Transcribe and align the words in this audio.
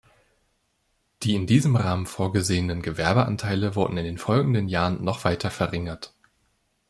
Die 1.21 1.35
in 1.35 1.45
diesem 1.45 1.75
Rahmen 1.75 2.07
vorgesehenen 2.07 2.81
Gewerbe-Anteile 2.81 3.75
wurden 3.75 3.97
in 3.97 4.05
den 4.05 4.17
folgenden 4.17 4.67
Jahren 4.67 5.03
noch 5.03 5.23
weiter 5.25 5.51
verringert. 5.51 6.15